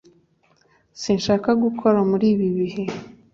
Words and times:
sinshaka 1.01 1.49
gukora 1.63 1.99
muri 2.09 2.25
ibi 2.33 2.47
bihe 2.57 2.83